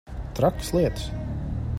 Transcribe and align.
Trakas 0.39 0.73
lietas. 0.77 1.05